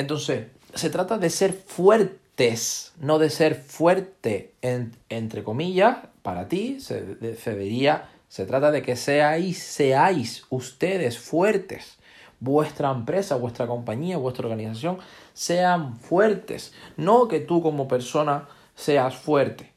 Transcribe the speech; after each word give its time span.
Entonces, 0.00 0.46
se 0.74 0.88
trata 0.88 1.18
de 1.18 1.28
ser 1.28 1.52
fuertes, 1.52 2.94
no 2.98 3.18
de 3.18 3.28
ser 3.28 3.54
fuerte, 3.54 4.54
entre 4.62 5.44
comillas, 5.44 5.98
para 6.22 6.48
ti, 6.48 6.80
se, 6.80 7.02
debería, 7.02 8.08
se 8.26 8.46
trata 8.46 8.70
de 8.70 8.80
que 8.80 8.96
seáis, 8.96 9.62
seáis 9.62 10.46
ustedes 10.48 11.18
fuertes. 11.18 11.98
Vuestra 12.38 12.90
empresa, 12.90 13.36
vuestra 13.36 13.66
compañía, 13.66 14.16
vuestra 14.16 14.46
organización 14.46 15.00
sean 15.34 15.98
fuertes. 15.98 16.72
No 16.96 17.28
que 17.28 17.40
tú 17.40 17.60
como 17.60 17.86
persona 17.86 18.48
seas 18.74 19.14
fuerte. 19.16 19.70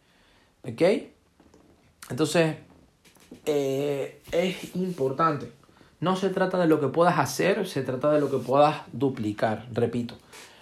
¿Ok? 0.64 0.82
Entonces, 2.10 2.56
eh, 3.46 4.22
es 4.32 4.74
importante. 4.76 5.52
No 6.04 6.18
se 6.18 6.32
trata 6.32 6.60
de 6.60 6.68
lo 6.68 6.82
que 6.82 6.90
puedas 6.90 7.18
hacer, 7.18 7.66
se 7.66 7.82
trata 7.82 8.12
de 8.12 8.20
lo 8.20 8.30
que 8.30 8.36
puedas 8.36 8.82
duplicar, 8.92 9.68
repito. 9.72 10.16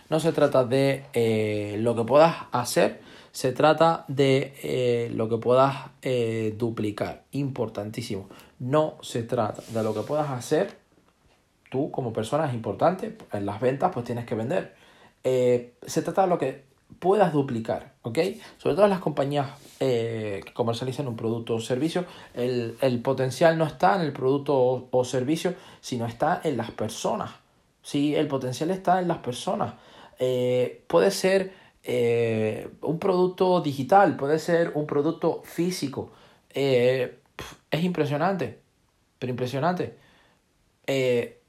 No 0.08 0.20
se 0.20 0.34
trata 0.34 0.66
de 0.66 1.06
eh, 1.14 1.78
lo 1.80 1.96
que 1.96 2.04
puedas 2.04 2.36
hacer, 2.52 3.02
se 3.32 3.52
trata 3.52 4.06
de 4.08 4.54
eh, 4.62 5.12
lo 5.16 5.28
que 5.30 5.38
puedas 5.38 5.90
duplicar. 6.60 7.24
Importantísimo. 7.32 8.30
No 8.60 9.00
se 9.02 9.24
trata 9.24 9.64
de 9.68 9.82
lo 9.82 9.96
que 9.96 10.02
puedas 10.02 10.30
hacer. 10.30 10.78
Tú 11.72 11.90
como 11.90 12.14
persona 12.14 12.46
es 12.46 12.54
importante. 12.54 13.18
En 13.34 13.48
las 13.48 13.60
ventas 13.60 13.90
pues 13.92 14.06
tienes 14.06 14.28
que 14.28 14.36
vender. 14.36 14.76
se 15.24 16.02
trata 16.04 16.22
de 16.22 16.28
lo 16.28 16.38
que 16.38 16.71
puedas 17.00 17.34
duplicar, 17.34 17.94
¿ok? 18.02 18.20
Sobre 18.58 18.76
todo 18.76 18.88
las 18.88 19.00
compañías 19.00 19.48
eh, 19.80 20.42
que 20.46 20.54
comercializan 20.54 21.08
un 21.08 21.16
producto 21.16 21.56
o 21.56 21.60
servicio, 21.60 22.06
el, 22.34 23.02
potencial 23.04 23.58
no 23.58 23.66
está 23.66 23.96
en 23.96 24.02
el 24.02 24.14
producto 24.14 24.88
o, 24.92 25.06
servicio, 25.06 25.56
sino 25.80 26.06
está 26.06 26.42
en 26.44 26.58
las 26.58 26.72
personas, 26.72 27.32
¿sí? 27.82 28.16
El 28.16 28.28
potencial 28.28 28.72
está 28.72 29.00
en 29.02 29.08
las 29.08 29.18
personas. 29.20 29.74
Eh, 30.20 30.84
puede 30.88 31.12
ser 31.12 31.54
eh, 31.84 32.70
un 32.82 33.00
producto 33.00 33.62
digital, 33.62 34.16
puede 34.18 34.40
ser 34.40 34.72
un 34.76 34.86
producto 34.86 35.42
físico. 35.44 36.12
es 36.54 37.10
impresionante, 37.72 38.60
pero 39.18 39.32
impresionante. 39.32 39.98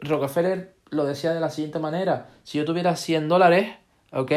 Rockefeller 0.00 0.74
lo 0.90 1.04
decía 1.04 1.34
de 1.34 1.40
la 1.40 1.50
siguiente 1.50 1.78
manera, 1.78 2.28
si 2.44 2.58
yo 2.58 2.64
tuviera 2.64 2.96
100 2.96 3.28
dólares, 3.28 3.74
¿ok? 4.12 4.32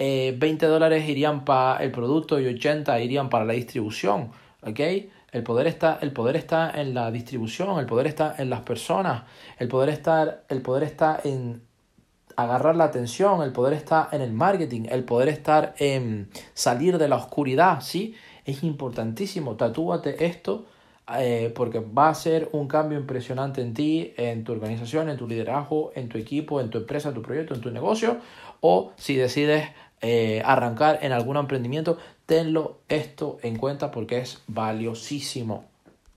20 0.00 0.64
eh, 0.64 0.68
dólares 0.68 1.08
irían 1.08 1.44
para 1.44 1.82
el 1.84 1.90
producto 1.90 2.40
y 2.40 2.46
80 2.46 3.00
irían 3.00 3.28
para 3.28 3.44
la 3.44 3.52
distribución. 3.52 4.30
¿ok? 4.62 4.80
El 5.32 5.42
poder, 5.42 5.66
está, 5.66 5.98
el 6.00 6.12
poder 6.12 6.36
está 6.36 6.72
en 6.80 6.94
la 6.94 7.10
distribución, 7.10 7.78
el 7.78 7.86
poder 7.86 8.06
está 8.06 8.34
en 8.38 8.50
las 8.50 8.62
personas, 8.62 9.24
el 9.58 9.68
poder, 9.68 9.90
está, 9.90 10.42
el 10.48 10.60
poder 10.62 10.82
está 10.82 11.20
en 11.22 11.62
agarrar 12.34 12.74
la 12.74 12.84
atención, 12.84 13.42
el 13.42 13.52
poder 13.52 13.74
está 13.74 14.08
en 14.10 14.22
el 14.22 14.32
marketing, 14.32 14.86
el 14.88 15.04
poder 15.04 15.28
estar 15.28 15.74
en 15.78 16.30
salir 16.54 16.98
de 16.98 17.08
la 17.08 17.16
oscuridad, 17.16 17.80
¿sí? 17.80 18.14
Es 18.44 18.64
importantísimo, 18.64 19.54
tatúate 19.56 20.24
esto 20.24 20.64
eh, 21.18 21.52
porque 21.54 21.80
va 21.80 22.08
a 22.08 22.14
ser 22.14 22.48
un 22.52 22.68
cambio 22.68 22.98
impresionante 22.98 23.62
en 23.62 23.74
ti, 23.74 24.14
en 24.16 24.44
tu 24.44 24.52
organización, 24.52 25.08
en 25.08 25.16
tu 25.16 25.26
liderazgo, 25.26 25.90
en 25.94 26.08
tu 26.08 26.18
equipo, 26.18 26.60
en 26.60 26.70
tu 26.70 26.78
empresa, 26.78 27.08
en 27.08 27.14
tu 27.14 27.22
proyecto, 27.22 27.54
en 27.54 27.60
tu 27.60 27.70
negocio, 27.70 28.18
o 28.60 28.92
si 28.96 29.16
decides 29.16 29.68
eh, 30.02 30.42
arrancar 30.44 31.00
en 31.02 31.12
algún 31.12 31.36
emprendimiento, 31.36 31.98
tenlo 32.26 32.78
esto 32.88 33.38
en 33.42 33.56
cuenta 33.56 33.90
porque 33.90 34.18
es 34.18 34.42
valiosísimo. 34.46 35.64